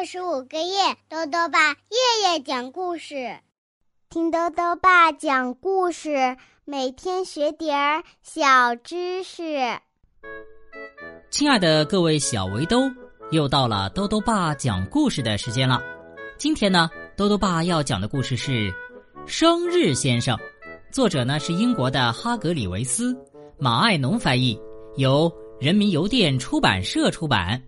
[0.00, 3.36] 二十五个月，豆豆爸夜夜讲故事，
[4.08, 9.58] 听豆豆爸讲故事，每天学点儿小知识。
[11.30, 12.90] 亲爱的各位小围兜，
[13.30, 15.82] 又到了豆豆爸讲故事的时间了。
[16.38, 18.72] 今天呢，豆豆爸要讲的故事是
[19.26, 20.34] 《生日先生》，
[20.90, 23.14] 作者呢是英国的哈格里维斯，
[23.58, 24.58] 马爱农翻译，
[24.96, 27.62] 由人民邮电出版社出版。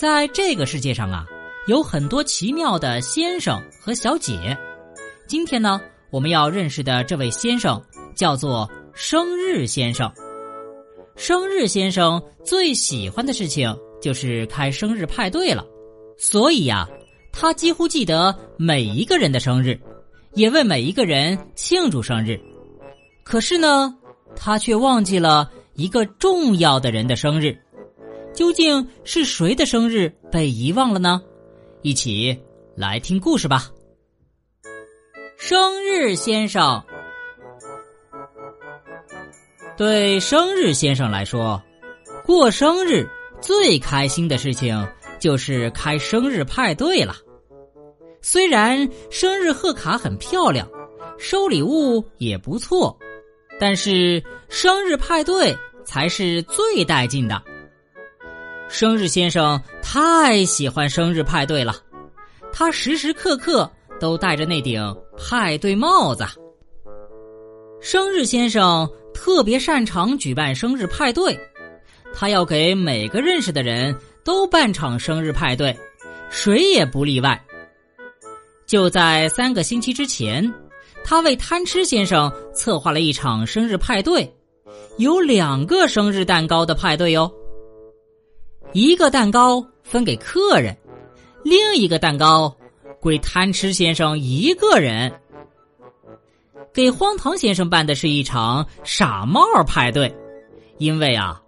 [0.00, 1.26] 在这个世界上啊，
[1.66, 4.56] 有很多奇妙的先生和小姐。
[5.26, 7.78] 今天呢，我们要认识的这位先生
[8.14, 10.10] 叫做生日先生。
[11.16, 15.66] 生日先生最喜欢的事情就是开生日派对了，
[16.16, 16.88] 所以呀，
[17.30, 19.78] 他几乎记得每一个人的生日，
[20.32, 22.40] 也为每一个人庆祝生日。
[23.22, 23.94] 可是呢，
[24.34, 27.54] 他却忘记了一个重要的人的生日。
[28.32, 31.20] 究竟是谁的生日被遗忘了呢？
[31.82, 32.38] 一起
[32.76, 33.70] 来听故事吧。
[35.36, 36.82] 生日先生。
[39.76, 41.60] 对生日先生来说，
[42.24, 43.08] 过生日
[43.40, 44.86] 最开心的事情
[45.18, 47.14] 就是开生日派对了。
[48.20, 50.68] 虽然生日贺卡很漂亮，
[51.18, 52.94] 收礼物也不错，
[53.58, 57.42] 但是生日派对才是最带劲的。
[58.70, 61.74] 生日先生太喜欢生日派对了，
[62.52, 64.80] 他时时刻刻都戴着那顶
[65.18, 66.24] 派对帽子。
[67.80, 68.88] 生日先生。
[69.12, 71.38] 特别擅长举办生日派对，
[72.14, 75.76] 他要给每个认识的人都办场生日派对，
[76.30, 77.38] 谁也不例外。
[78.66, 80.50] 就在三个星期之前，
[81.04, 84.32] 他为贪吃先生策划了一场生日派对，
[84.96, 87.30] 有两个生日蛋糕的派对哟。
[88.72, 90.76] 一个蛋糕分给客人，
[91.42, 92.54] 另一个蛋糕
[93.00, 95.12] 归贪吃先生一个人。
[96.72, 100.14] 给荒唐先生办的是一场傻帽派对，
[100.78, 101.42] 因为啊，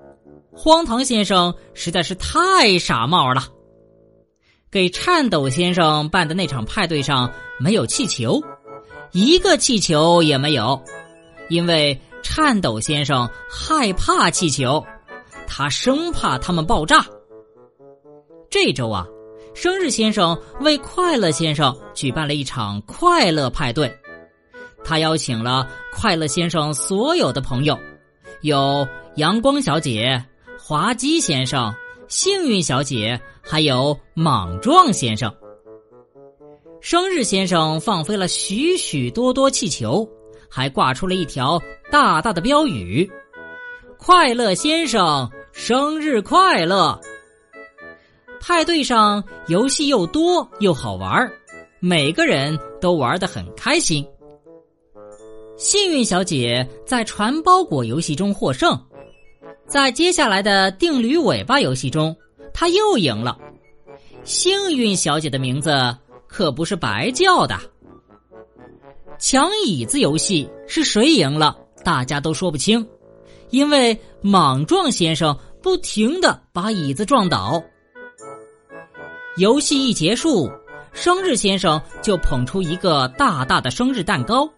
[0.52, 3.44] 荒唐先生实在是太傻帽了。
[4.68, 7.30] 给颤抖先生办的那场派对上
[7.60, 8.42] 没有气球，
[9.12, 10.82] 一个气球也没有，
[11.48, 14.84] 因为颤抖先生害怕气球，
[15.54, 17.04] 他生怕他们爆炸。
[18.48, 19.06] 这周啊，
[19.52, 23.94] 生日先生为快乐先生举办了一场快乐派对。
[24.82, 27.78] 他邀请了快乐先生所有的朋友，
[28.40, 30.24] 有阳光小姐、
[30.58, 31.70] 滑稽先生、
[32.08, 35.30] 幸运小姐，还有莽撞先生。
[36.80, 40.08] 生日先生放飞了许许多多气球，
[40.48, 41.60] 还挂出了一条
[41.90, 43.08] 大大的标语
[44.00, 46.98] ：“快乐先生生日快乐！”
[48.40, 51.30] 派对上游戏又多又好玩，
[51.78, 54.04] 每个人都玩得很开心。
[55.56, 58.76] 幸运小姐在传包裹游戏中获胜，
[59.68, 62.16] 在接下来的定驴尾巴游戏中，
[62.52, 63.38] 她又赢了。
[64.24, 65.96] 幸运小姐的名字
[66.26, 67.56] 可不是白叫的。
[69.18, 72.84] 抢椅子游戏是谁赢了，大家都说不清，
[73.52, 77.62] 因为莽撞先生不停的把椅子撞倒。
[79.36, 80.50] 游戏一结束，
[80.92, 84.48] 生日先生就捧出一个大大的生日蛋糕。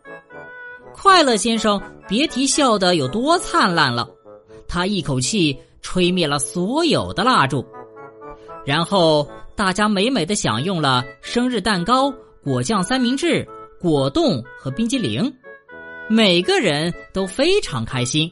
[0.95, 4.09] 快乐先生，别提笑得有多灿烂了，
[4.69, 7.67] 他一口气吹灭了所有的蜡烛，
[8.65, 12.13] 然后大家美美的享用了生日蛋糕、
[12.45, 13.47] 果酱三明治、
[13.81, 15.33] 果冻和冰激凌，
[16.09, 18.31] 每个人都非常开心。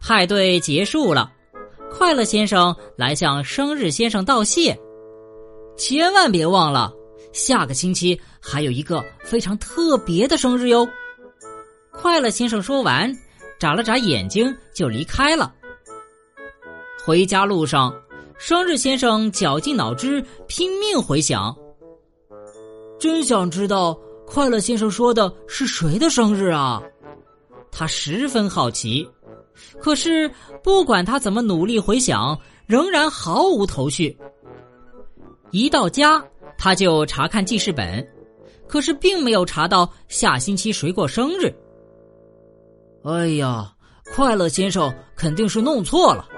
[0.00, 1.30] 派对结束了，
[1.90, 4.76] 快乐先生来向生日先生道谢，
[5.76, 6.92] 千万别忘了，
[7.32, 10.88] 下个星期还有一个非常特别的生日哟。
[11.92, 13.14] 快乐先生说完，
[13.58, 15.54] 眨了眨眼睛就离开了。
[17.04, 17.94] 回家路上，
[18.38, 21.54] 生日先生绞尽脑汁，拼命回想。
[22.98, 26.82] 真想知道快乐先生说的是谁的生日啊？
[27.70, 29.08] 他十分好奇。
[29.80, 30.30] 可是
[30.62, 34.16] 不管他怎么努力回想，仍然毫无头绪。
[35.50, 36.22] 一到家，
[36.56, 38.06] 他就查看记事本，
[38.66, 41.52] 可是并没有查到下星期谁过生日。
[43.04, 43.72] 哎呀，
[44.14, 46.28] 快乐先生肯定是弄错了。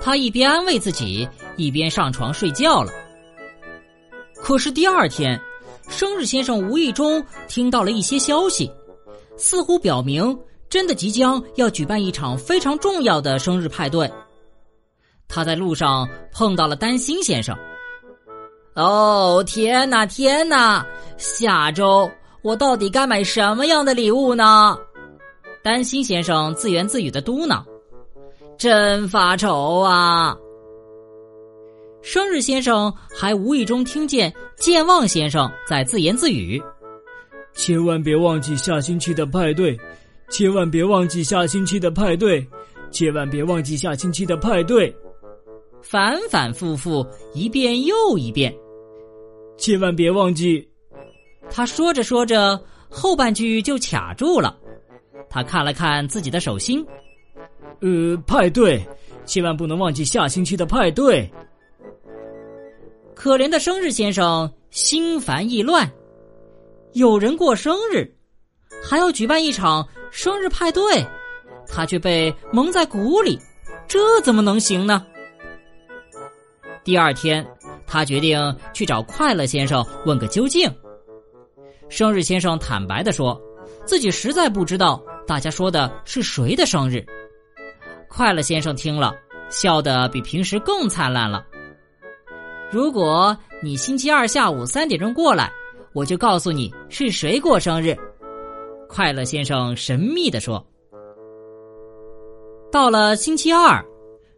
[0.00, 2.92] 他一边安慰自己，一边上床睡觉了。
[4.36, 5.40] 可是第二天，
[5.88, 8.70] 生日先生无意中听到了一些消息，
[9.36, 10.38] 似乎表明
[10.68, 14.10] 真的即将要举办一场非常重要的生日派对。
[15.26, 17.56] 他在路上碰到了丹心先生，
[18.74, 20.86] 哦，天哪，天哪！
[21.16, 22.10] 下周
[22.42, 24.78] 我到底该买什么样的礼物呢？
[25.62, 27.62] 担心先生自言自语的嘟囔
[28.56, 30.36] ：“真发愁啊！”
[32.00, 36.62] 生日先生还无意中听见健忘先生在自言自语
[37.52, 39.78] ：“千万别忘记下星期的派对，
[40.30, 42.46] 千万别忘记下星期的派对，
[42.90, 44.94] 千万别忘记下星期的派对。”
[45.80, 48.54] 反反复复一遍又一遍。
[49.56, 50.68] 千万别忘记。
[51.50, 52.60] 他说着说着，
[52.90, 54.58] 后半句就卡住了。
[55.30, 56.84] 他看了看自己的手心，
[57.80, 58.84] 呃，派对，
[59.24, 61.30] 千万不能忘记下星期的派对。
[63.14, 65.90] 可怜的生日先生心烦意乱，
[66.92, 68.08] 有人过生日，
[68.82, 71.06] 还要举办一场生日派对，
[71.66, 73.38] 他却被蒙在鼓里，
[73.86, 75.04] 这怎么能行呢？
[76.84, 77.46] 第二天，
[77.86, 80.70] 他决定去找快乐先生问个究竟。
[81.88, 83.40] 生日先生坦白的说，
[83.84, 87.04] 自己实在不知道大家说的是谁的生日。
[88.08, 89.14] 快乐先生听了，
[89.50, 91.44] 笑得比平时更灿烂了。
[92.70, 95.50] 如果你星期二下午三点钟过来，
[95.94, 97.96] 我就告诉你是谁过生日。
[98.88, 100.64] 快乐先生神秘的说。
[102.72, 103.84] 到了星期二，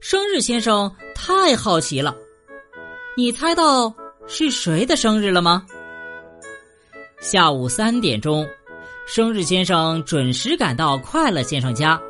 [0.00, 2.16] 生日先生太好奇了。
[3.16, 3.92] 你猜到
[4.26, 5.64] 是谁的生日了吗？
[7.20, 8.46] 下午三点钟，
[9.06, 12.00] 生日先生准时赶到快乐先生家。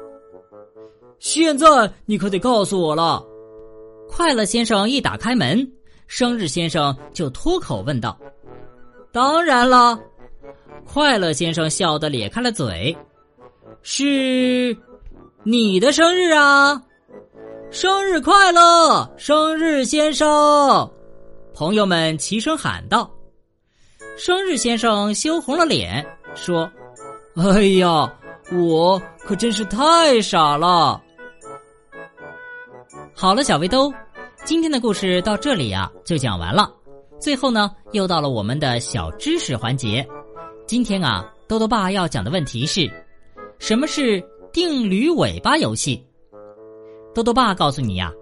[1.18, 1.66] 现在
[2.06, 3.24] 你可得告诉我了。
[4.08, 5.70] 快乐先生一打开门，
[6.06, 8.18] 生日先生就脱口问道
[9.12, 9.98] ：“当然了。”
[10.86, 12.96] 快乐先生笑得咧开了嘴
[13.82, 14.76] ：“是
[15.44, 16.82] 你的生日啊！
[17.70, 20.90] 生日快乐，生日先生！”
[21.54, 23.08] 朋友们齐声喊道。
[24.16, 26.04] 生日先生羞红了脸，
[26.34, 26.70] 说
[27.36, 28.12] ：“哎呀，
[28.52, 31.00] 我可真是太傻了。”
[33.14, 33.92] 好了，小围兜，
[34.44, 36.70] 今天的故事到这里呀就讲完了。
[37.20, 40.06] 最后呢，又到了我们的小知识环节。
[40.70, 42.88] 今天啊，豆豆爸要讲的问题是：
[43.58, 44.22] 什么是
[44.52, 46.00] 定驴尾巴游戏？
[47.12, 48.12] 豆豆爸告诉你呀，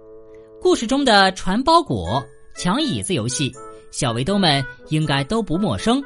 [0.59, 2.25] 故事中的传包裹、
[2.57, 3.53] 抢椅子游戏。
[3.91, 6.03] 小围兜们应该都不陌生，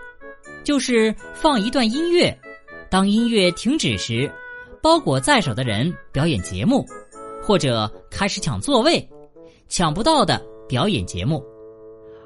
[0.65, 2.37] 就是放一段音乐，
[2.91, 4.29] 当音乐停止时，
[4.83, 6.85] 包裹在手的人表演节目，
[7.41, 9.09] 或者开始抢座位，
[9.69, 11.41] 抢不到的表演节目。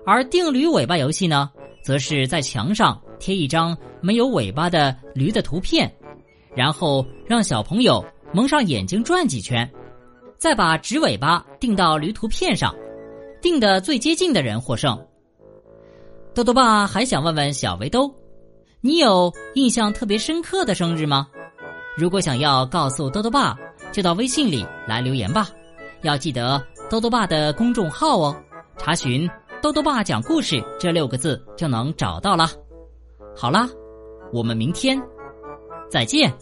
[0.07, 1.51] 而定驴尾巴游戏呢，
[1.85, 5.93] 则是在墙上贴一张没有尾巴的驴的图片，
[6.55, 9.69] 然后让小朋友蒙上眼睛转几圈，
[10.39, 12.73] 再把纸尾巴钉到驴图片上，
[13.43, 14.97] 定的最接近的人获胜。
[16.33, 18.09] 豆豆爸还想问问小围兜，
[18.81, 21.27] 你有印象特别深刻的生日吗？
[21.97, 23.59] 如果想要告诉豆豆爸，
[23.91, 25.49] 就到微信里来留言吧。
[26.03, 28.37] 要记得豆豆爸的公众号哦，
[28.79, 29.29] 查询
[29.61, 32.49] “豆豆爸讲故事”这六个字就能找到了。
[33.35, 33.69] 好啦，
[34.33, 35.01] 我们明天
[35.89, 36.33] 再见。